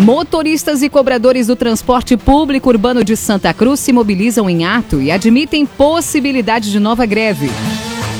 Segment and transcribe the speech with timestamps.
[0.00, 5.12] Motoristas e cobradores do transporte público urbano de Santa Cruz se mobilizam em ato e
[5.12, 7.48] admitem possibilidade de nova greve.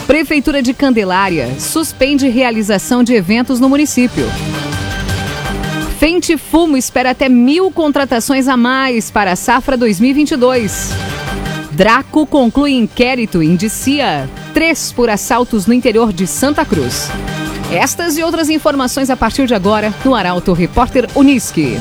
[0.07, 4.25] Prefeitura de Candelária suspende realização de eventos no município.
[5.99, 10.91] Fente Fumo espera até mil contratações a mais para a safra 2022.
[11.73, 17.11] Draco conclui inquérito e indicia três por assaltos no interior de Santa Cruz.
[17.73, 21.79] Estas e outras informações a partir de agora no Arauto Repórter Uniski.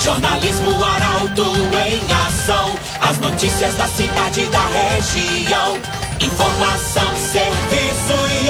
[0.00, 1.44] Jornalismo Arauto
[1.86, 2.74] em ação.
[3.00, 5.78] As notícias da cidade e da região.
[6.20, 8.47] Informação, serviço e.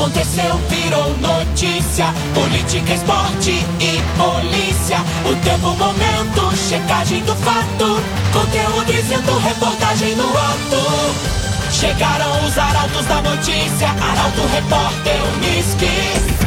[0.00, 2.06] Aconteceu, virou notícia.
[2.32, 4.96] Política, esporte e polícia.
[5.30, 8.00] O tempo, momento, checagem do fato.
[8.32, 11.70] Conteúdo dizendo, reportagem no ato.
[11.70, 13.88] Chegaram os arautos da notícia.
[13.88, 16.40] Arauto, repórter, Unisque.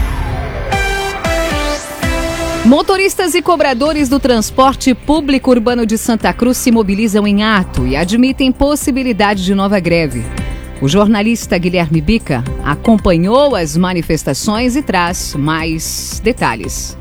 [2.65, 7.95] Motoristas e cobradores do transporte público urbano de Santa Cruz se mobilizam em ato e
[7.95, 10.42] admitem possibilidade de nova greve.
[10.81, 16.97] O jornalista Guilherme Bica acompanhou as manifestações e traz mais detalhes.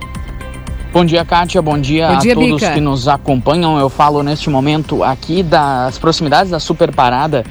[0.93, 1.61] Bom dia, Kátia.
[1.63, 2.73] Bom dia, Bom dia a todos Bica.
[2.73, 3.79] que nos acompanham.
[3.79, 7.45] Eu falo neste momento aqui das proximidades da super parada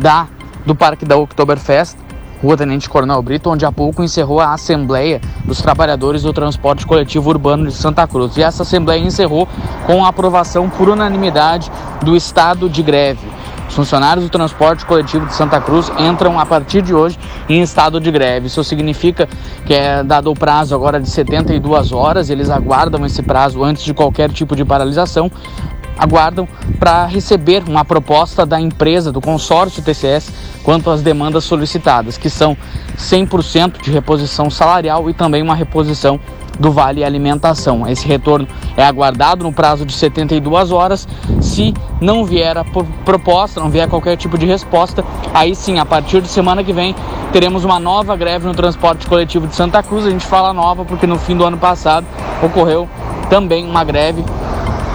[0.00, 0.26] da,
[0.64, 1.96] do Parque da Oktoberfest
[2.42, 7.30] Rua Tenente Coronel Brito, onde há pouco encerrou a Assembleia dos Trabalhadores do Transporte Coletivo
[7.30, 8.36] Urbano de Santa Cruz.
[8.36, 9.48] E essa Assembleia encerrou
[9.86, 11.70] com a aprovação por unanimidade
[12.02, 13.35] do estado de greve.
[13.68, 18.00] Os funcionários do transporte coletivo de Santa Cruz entram a partir de hoje em estado
[18.00, 18.46] de greve.
[18.46, 19.28] Isso significa
[19.64, 23.92] que é dado o prazo agora de 72 horas, eles aguardam esse prazo antes de
[23.92, 25.30] qualquer tipo de paralisação
[25.98, 26.46] aguardam
[26.78, 30.30] para receber uma proposta da empresa, do consórcio TCS,
[30.62, 32.56] quanto às demandas solicitadas, que são
[32.98, 36.20] 100% de reposição salarial e também uma reposição
[36.58, 37.86] do Vale Alimentação.
[37.88, 38.46] Esse retorno
[38.76, 41.06] é aguardado no prazo de 72 horas.
[41.40, 42.64] Se não vier a
[43.04, 46.94] proposta, não vier qualquer tipo de resposta, aí sim, a partir de semana que vem,
[47.32, 50.06] teremos uma nova greve no transporte coletivo de Santa Cruz.
[50.06, 52.06] A gente fala nova porque no fim do ano passado
[52.42, 52.88] ocorreu
[53.28, 54.24] também uma greve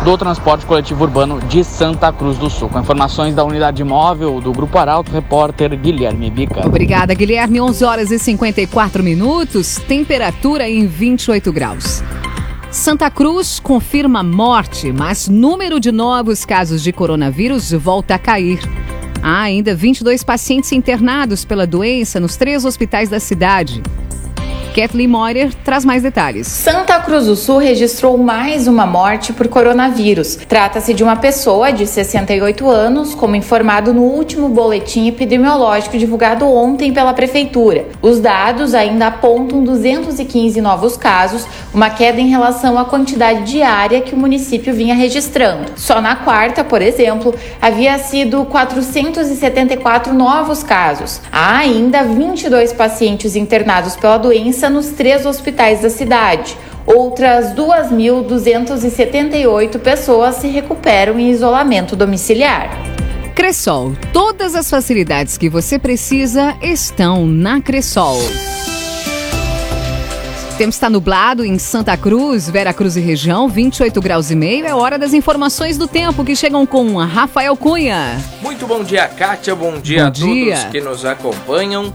[0.04, 2.70] do transporte coletivo urbano de Santa Cruz do Sul.
[2.70, 6.66] Com informações da unidade móvel do Grupo Arauto, repórter Guilherme Bica.
[6.66, 7.62] Obrigada, Guilherme.
[7.62, 12.04] 11 horas e 54 minutos, temperatura em 28 graus.
[12.72, 18.60] Santa Cruz confirma morte, mas número de novos casos de coronavírus volta a cair.
[19.22, 23.84] Há ainda 22 pacientes internados pela doença nos três hospitais da cidade.
[24.74, 26.48] Kathleen Moyer traz mais detalhes.
[26.48, 30.38] Santa Cruz do Sul registrou mais uma morte por coronavírus.
[30.48, 36.94] Trata-se de uma pessoa de 68 anos, como informado no último boletim epidemiológico divulgado ontem
[36.94, 37.86] pela Prefeitura.
[38.02, 44.16] Os dados ainda apontam 215 novos casos, uma queda em relação à quantidade diária que
[44.16, 45.72] o município vinha registrando.
[45.76, 51.20] Só na quarta, por exemplo, havia sido 474 novos casos.
[51.30, 56.56] Há ainda 22 pacientes internados pela doença doença nos três hospitais da cidade.
[56.86, 62.70] Outras 2.278 pessoas se recuperam em isolamento domiciliar.
[63.34, 68.20] Cressol, todas as facilidades que você precisa estão na Cressol.
[70.52, 74.68] O tempo está nublado em Santa Cruz, Vera Cruz e região, 28 graus e meio.
[74.68, 78.22] É hora das informações do tempo que chegam com Rafael Cunha.
[78.42, 79.56] Muito bom dia, Kátia.
[79.56, 80.56] Bom dia bom a dia.
[80.56, 81.92] todos que nos acompanham.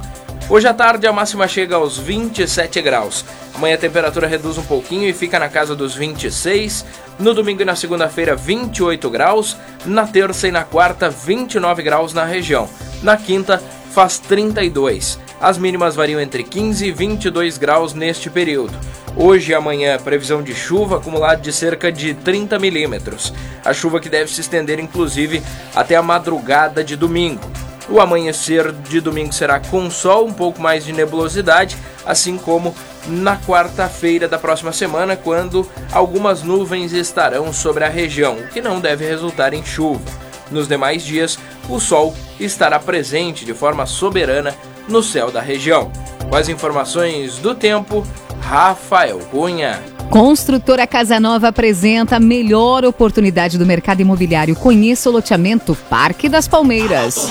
[0.49, 3.25] Hoje à tarde a máxima chega aos 27 graus.
[3.53, 6.87] Amanhã a temperatura reduz um pouquinho e fica na casa dos 26.
[7.19, 9.57] No domingo e na segunda-feira, 28 graus.
[9.85, 12.69] Na terça e na quarta, 29 graus na região.
[13.03, 15.19] Na quinta, faz 32.
[15.41, 18.79] As mínimas variam entre 15 e 22 graus neste período.
[19.17, 23.35] Hoje e amanhã, previsão de chuva acumulada de cerca de 30 milímetros.
[23.65, 25.43] A chuva que deve se estender inclusive
[25.75, 27.66] até a madrugada de domingo.
[27.89, 32.75] O amanhecer de domingo será com sol, um pouco mais de nebulosidade, assim como
[33.07, 38.81] na quarta-feira da próxima semana, quando algumas nuvens estarão sobre a região, o que não
[38.81, 40.03] deve resultar em chuva.
[40.51, 41.39] Nos demais dias,
[41.69, 44.55] o sol estará presente de forma soberana
[44.89, 45.91] no céu da região.
[46.29, 48.07] Com as informações do tempo,
[48.41, 49.96] Rafael Cunha.
[50.11, 54.55] Construtora Casa Nova apresenta a melhor oportunidade do mercado imobiliário.
[54.55, 57.29] Conheça o loteamento Parque das Palmeiras.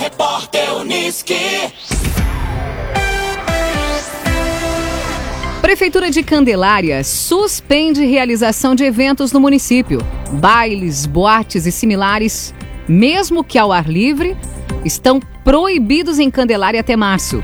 [5.61, 9.99] Prefeitura de Candelária suspende realização de eventos no município.
[10.33, 12.53] Bailes, boates e similares,
[12.87, 14.37] mesmo que ao ar livre,
[14.83, 17.43] estão proibidos em Candelária até março.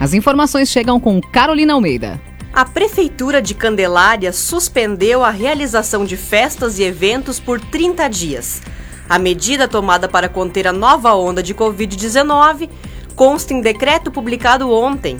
[0.00, 2.31] As informações chegam com Carolina Almeida.
[2.54, 8.60] A Prefeitura de Candelária suspendeu a realização de festas e eventos por 30 dias.
[9.08, 12.68] A medida tomada para conter a nova onda de Covid-19
[13.16, 15.18] consta em decreto publicado ontem.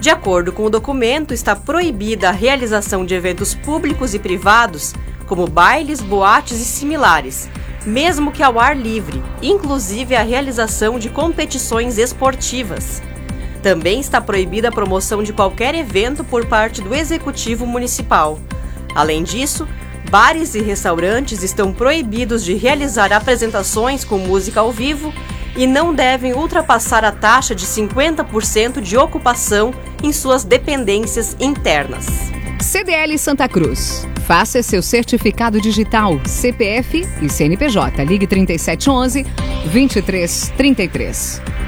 [0.00, 4.94] De acordo com o documento, está proibida a realização de eventos públicos e privados,
[5.26, 7.46] como bailes, boates e similares,
[7.84, 13.02] mesmo que ao ar livre, inclusive a realização de competições esportivas.
[13.62, 18.38] Também está proibida a promoção de qualquer evento por parte do Executivo Municipal.
[18.94, 19.68] Além disso,
[20.10, 25.12] bares e restaurantes estão proibidos de realizar apresentações com música ao vivo
[25.56, 32.06] e não devem ultrapassar a taxa de 50% de ocupação em suas dependências internas.
[32.60, 34.06] CDL Santa Cruz.
[34.26, 38.04] Faça seu certificado digital, CPF e CNPJ.
[38.04, 39.24] Ligue 3711
[39.72, 41.59] 2333.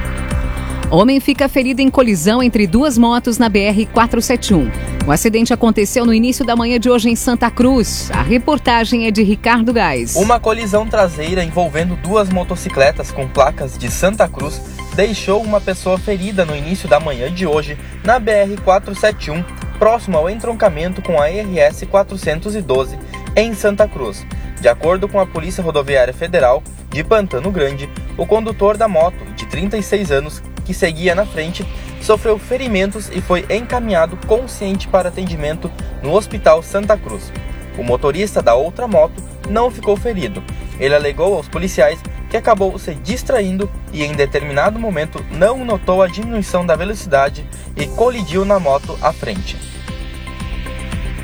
[0.92, 4.70] Homem fica ferido em colisão entre duas motos na BR-471.
[5.06, 8.10] O acidente aconteceu no início da manhã de hoje em Santa Cruz.
[8.10, 10.16] A reportagem é de Ricardo Gás.
[10.16, 14.60] Uma colisão traseira envolvendo duas motocicletas com placas de Santa Cruz
[14.94, 19.42] deixou uma pessoa ferida no início da manhã de hoje na BR-471,
[19.78, 22.98] próximo ao entroncamento com a RS 412
[23.34, 24.26] em Santa Cruz.
[24.60, 27.88] De acordo com a Polícia Rodoviária Federal de Pantano Grande,
[28.18, 31.66] o condutor da moto, de 36 anos, que seguia na frente,
[32.00, 35.70] sofreu ferimentos e foi encaminhado consciente para atendimento
[36.02, 37.32] no Hospital Santa Cruz.
[37.78, 40.42] O motorista da outra moto não ficou ferido.
[40.78, 46.08] Ele alegou aos policiais que acabou se distraindo e em determinado momento não notou a
[46.08, 49.56] diminuição da velocidade e colidiu na moto à frente.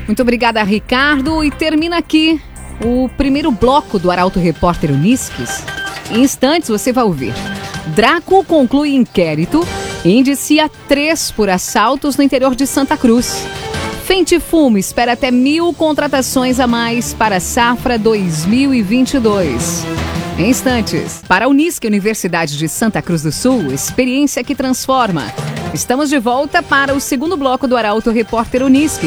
[0.05, 1.43] Muito obrigada, Ricardo.
[1.43, 2.41] E termina aqui
[2.83, 5.63] o primeiro bloco do Arauto Repórter Unisques.
[6.11, 7.33] Em instantes você vai ouvir.
[7.95, 9.65] Draco conclui inquérito
[10.03, 13.45] e indicia três por assaltos no interior de Santa Cruz.
[14.05, 19.85] Fente Fumo espera até mil contratações a mais para a safra 2022.
[20.37, 25.25] Em instantes, para a Unisc Universidade de Santa Cruz do Sul, experiência que transforma.
[25.73, 29.03] Estamos de volta para o segundo bloco do Arauto Repórter Unisc.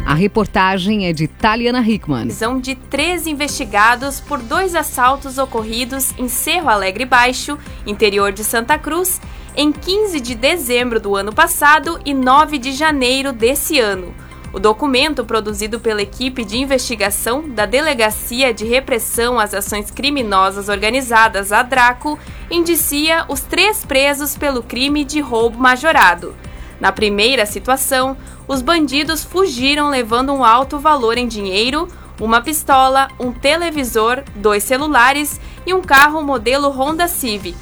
[0.05, 2.31] A reportagem é de Taliana Hickman.
[2.31, 7.57] São de três investigados por dois assaltos ocorridos em Cerro Alegre Baixo,
[7.87, 9.21] interior de Santa Cruz,
[9.55, 14.13] em 15 de dezembro do ano passado e 9 de janeiro desse ano.
[14.51, 21.51] O documento, produzido pela equipe de investigação da Delegacia de Repressão às Ações Criminosas Organizadas,
[21.51, 22.17] a DRACO,
[22.49, 26.35] indicia os três presos pelo crime de roubo majorado.
[26.79, 28.17] Na primeira situação,
[28.47, 31.87] os bandidos fugiram levando um alto valor em dinheiro,
[32.19, 37.55] uma pistola, um televisor, dois celulares e um carro modelo Honda Civic.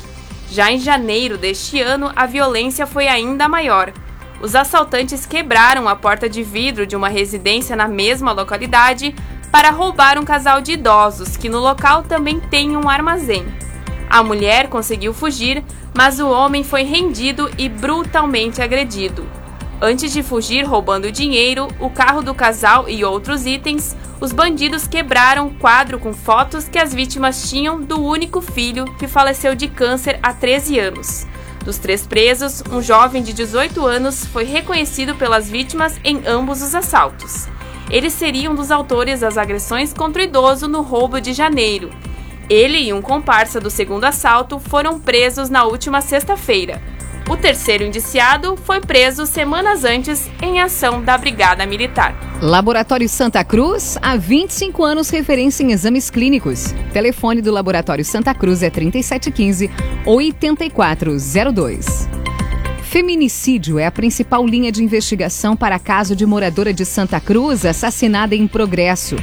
[0.50, 3.91] Já em janeiro deste ano, a violência foi ainda maior
[4.41, 9.15] os assaltantes quebraram a porta de vidro de uma residência na mesma localidade
[9.51, 13.46] para roubar um casal de idosos que no local também tem um armazém.
[14.10, 15.63] A mulher conseguiu fugir,
[15.96, 19.27] mas o homem foi rendido e brutalmente agredido.
[19.82, 25.48] Antes de fugir roubando dinheiro, o carro do casal e outros itens, os bandidos quebraram
[25.48, 30.20] um quadro com fotos que as vítimas tinham do único filho que faleceu de câncer
[30.24, 31.27] há 13 anos.
[31.68, 36.74] Dos três presos, um jovem de 18 anos foi reconhecido pelas vítimas em ambos os
[36.74, 37.46] assaltos.
[37.90, 41.90] Ele seria um dos autores das agressões contra o idoso no roubo de janeiro.
[42.50, 46.82] Ele e um comparsa do segundo assalto foram presos na última sexta-feira.
[47.29, 52.15] O terceiro indiciado foi preso semanas antes em ação da Brigada Militar.
[52.41, 56.74] Laboratório Santa Cruz, há 25 anos referência em exames clínicos.
[56.93, 59.69] Telefone do Laboratório Santa Cruz é 3715
[60.05, 62.07] 8402.
[62.84, 68.36] Feminicídio é a principal linha de investigação para caso de moradora de Santa Cruz assassinada
[68.36, 69.17] em progresso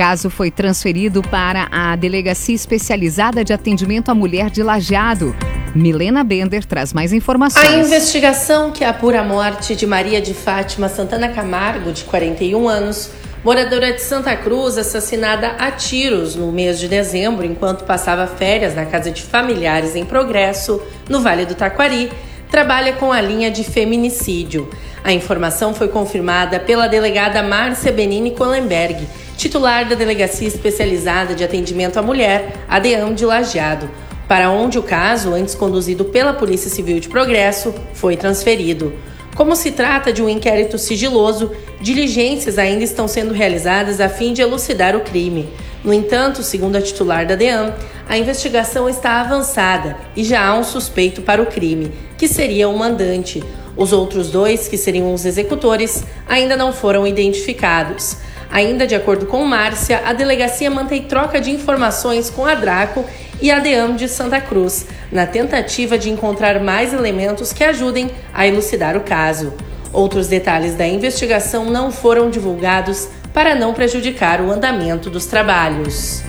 [0.00, 5.36] caso foi transferido para a Delegacia Especializada de Atendimento à Mulher de Lajeado.
[5.74, 7.64] Milena Bender traz mais informações.
[7.64, 13.10] A investigação que apura a morte de Maria de Fátima Santana Camargo, de 41 anos,
[13.44, 18.84] moradora de Santa Cruz, assassinada a tiros no mês de dezembro enquanto passava férias na
[18.84, 22.10] casa de familiares em Progresso, no Vale do Taquari,
[22.50, 24.68] trabalha com a linha de feminicídio.
[25.04, 31.98] A informação foi confirmada pela delegada Márcia Benini Kohlenberg, titular da Delegacia Especializada de Atendimento
[31.98, 33.88] à Mulher, ADEAM de Lajeado,
[34.30, 38.92] para onde o caso, antes conduzido pela Polícia Civil de Progresso, foi transferido.
[39.34, 44.40] Como se trata de um inquérito sigiloso, diligências ainda estão sendo realizadas a fim de
[44.40, 45.48] elucidar o crime.
[45.82, 47.74] No entanto, segundo a titular da DEAM,
[48.08, 52.78] a investigação está avançada e já há um suspeito para o crime, que seria o
[52.78, 53.42] mandante.
[53.76, 58.16] Os outros dois, que seriam os executores, ainda não foram identificados.
[58.48, 63.04] Ainda de acordo com Márcia, a delegacia mantém troca de informações com a Draco
[63.40, 68.96] e a de Santa Cruz, na tentativa de encontrar mais elementos que ajudem a elucidar
[68.96, 69.52] o caso.
[69.92, 76.22] Outros detalhes da investigação não foram divulgados para não prejudicar o andamento dos trabalhos.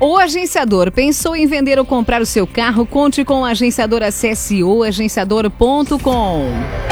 [0.00, 2.84] O agenciador pensou em vender ou comprar o seu carro?
[2.84, 6.85] Conte com o agenciador acesse oagenciador.com.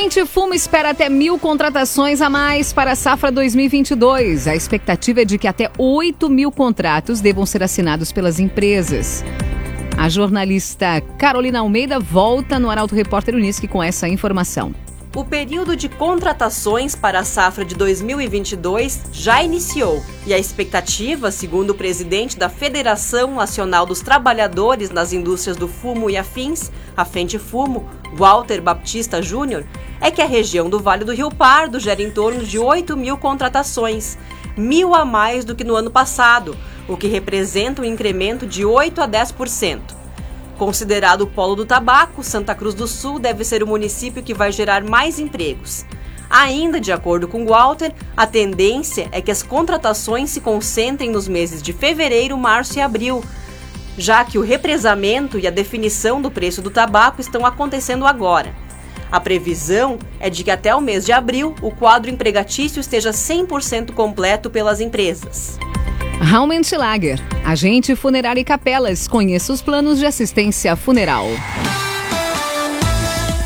[0.00, 4.46] Fente Fumo espera até mil contratações a mais para a safra 2022.
[4.46, 9.24] A expectativa é de que até 8 mil contratos devam ser assinados pelas empresas.
[9.96, 14.72] A jornalista Carolina Almeida volta no Arauto Repórter Unisque com essa informação.
[15.16, 21.70] O período de contratações para a safra de 2022 já iniciou e a expectativa, segundo
[21.70, 27.36] o presidente da Federação Nacional dos Trabalhadores nas Indústrias do Fumo e Afins, a Fente
[27.36, 29.64] Fumo, Walter Baptista Júnior,
[30.00, 33.16] é que a região do Vale do Rio Pardo gera em torno de 8 mil
[33.16, 34.16] contratações,
[34.56, 36.56] mil a mais do que no ano passado,
[36.88, 39.80] o que representa um incremento de 8 a 10%.
[40.56, 44.50] Considerado o polo do tabaco, Santa Cruz do Sul deve ser o município que vai
[44.50, 45.84] gerar mais empregos.
[46.28, 51.62] Ainda de acordo com Walter, a tendência é que as contratações se concentrem nos meses
[51.62, 53.22] de fevereiro, março e abril,
[53.98, 58.54] já que o represamento e a definição do preço do tabaco estão acontecendo agora.
[59.10, 63.92] A previsão é de que até o mês de abril o quadro empregatício esteja 100%
[63.92, 65.58] completo pelas empresas.
[66.20, 69.08] Raumentlager, agente funerário e capelas.
[69.08, 71.26] Conheça os planos de assistência funeral.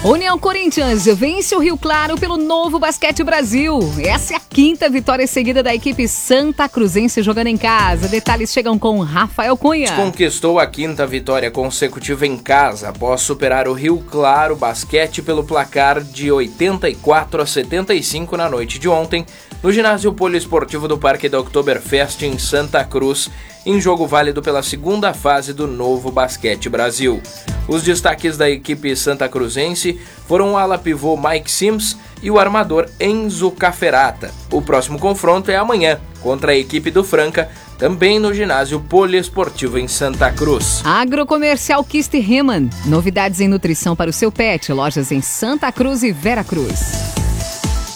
[0.05, 3.79] União Corinthians vence o Rio Claro pelo Novo Basquete Brasil.
[4.05, 8.09] Essa é a quinta vitória seguida da equipe Santa Cruzense jogando em casa.
[8.09, 9.93] Detalhes chegam com Rafael Cunha.
[9.95, 16.03] Conquistou a quinta vitória consecutiva em casa após superar o Rio Claro Basquete pelo placar
[16.03, 19.25] de 84 a 75 na noite de ontem
[19.63, 23.31] no ginásio poliesportivo do Parque da Oktoberfest em Santa Cruz
[23.65, 27.23] em jogo válido pela segunda fase do Novo Basquete Brasil.
[27.69, 32.89] Os destaques da equipe santa cruzense foram o ala pivô Mike Sims e o armador
[33.01, 34.33] Enzo Caferata.
[34.51, 39.89] O próximo confronto é amanhã, contra a equipe do Franca, também no ginásio poliesportivo em
[39.89, 40.83] Santa Cruz.
[40.85, 42.71] Agrocomercial Kist Heman.
[42.85, 44.73] Novidades em nutrição para o seu pet.
[44.73, 47.22] Lojas em Santa Cruz e Vera Cruz.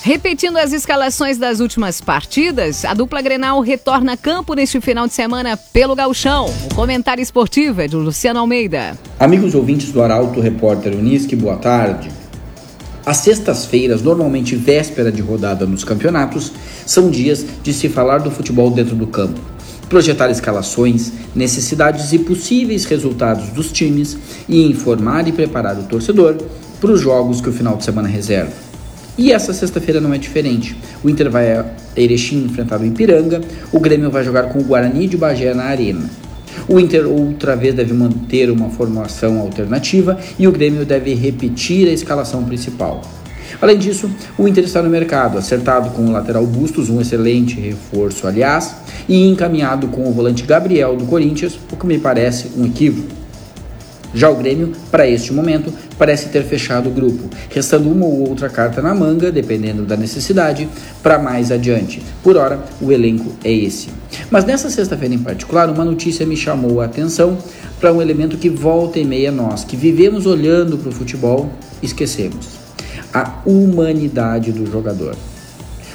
[0.06, 5.12] Repetindo as escalações das últimas partidas, a dupla Grenal retorna a campo neste final de
[5.12, 6.46] semana pelo Gauchão.
[6.70, 8.96] O comentário esportivo é de Luciano Almeida.
[9.18, 12.08] Amigos ouvintes do Arauto, repórter Unisque, boa tarde.
[13.04, 16.52] As sextas-feiras, normalmente véspera de rodada nos campeonatos,
[16.86, 19.40] são dias de se falar do futebol dentro do campo,
[19.88, 24.16] projetar escalações, necessidades e possíveis resultados dos times
[24.48, 26.36] e informar e preparar o torcedor
[26.80, 28.66] para os jogos que o final de semana reserva.
[29.18, 30.76] E essa sexta-feira não é diferente.
[31.02, 31.64] O Inter vai a
[31.96, 33.40] Erechim enfrentar o Ipiranga,
[33.72, 36.08] o Grêmio vai jogar com o Guarani de Bagé na Arena.
[36.68, 41.92] O Inter outra vez deve manter uma formação alternativa e o Grêmio deve repetir a
[41.92, 43.02] escalação principal.
[43.60, 48.26] Além disso, o Inter está no mercado, acertado com o lateral Bustos, um excelente reforço,
[48.26, 48.76] aliás,
[49.08, 53.08] e encaminhado com o volante Gabriel do Corinthians, o que me parece um equívoco.
[54.12, 58.48] Já o Grêmio, para este momento, parece ter fechado o grupo, restando uma ou outra
[58.48, 60.68] carta na manga, dependendo da necessidade,
[61.02, 62.02] para mais adiante.
[62.22, 63.88] Por hora, o elenco é esse.
[64.30, 67.38] Mas nessa sexta-feira em particular, uma notícia me chamou a atenção
[67.80, 71.50] para um elemento que volta e meia nós, que vivemos olhando para o futebol,
[71.82, 72.46] esquecemos:
[73.12, 75.16] a humanidade do jogador.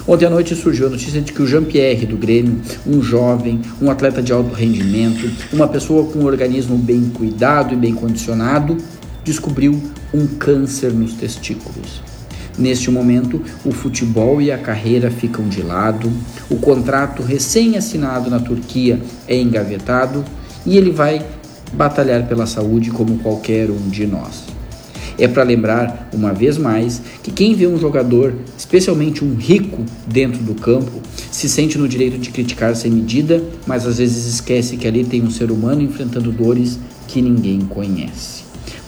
[0.07, 3.91] Ontem à noite surgiu a notícia de que o Jean-Pierre do Grêmio, um jovem, um
[3.91, 8.77] atleta de alto rendimento, uma pessoa com um organismo bem cuidado e bem condicionado,
[9.23, 9.81] descobriu
[10.13, 12.01] um câncer nos testículos.
[12.57, 16.11] Neste momento, o futebol e a carreira ficam de lado,
[16.49, 20.23] o contrato recém-assinado na Turquia é engavetado
[20.65, 21.25] e ele vai
[21.73, 24.43] batalhar pela saúde como qualquer um de nós.
[25.17, 30.41] É para lembrar, uma vez mais, que quem vê um jogador, especialmente um rico, dentro
[30.41, 31.01] do campo,
[31.31, 35.21] se sente no direito de criticar sem medida, mas às vezes esquece que ali tem
[35.21, 38.40] um ser humano enfrentando dores que ninguém conhece.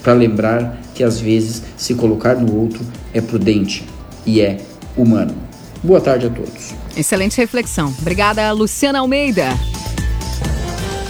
[0.03, 3.85] Para lembrar que às vezes se colocar no outro é prudente
[4.25, 4.57] e é
[4.97, 5.33] humano.
[5.81, 6.73] Boa tarde a todos.
[6.95, 7.93] Excelente reflexão.
[7.99, 9.47] Obrigada, Luciana Almeida.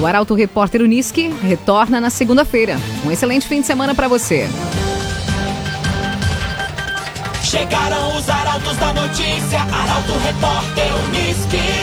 [0.00, 2.76] O Arauto Repórter Unisque retorna na segunda-feira.
[3.04, 4.48] Um excelente fim de semana para você.
[7.42, 11.76] Chegaram os arautos da notícia, Arauto Repórter Unisque.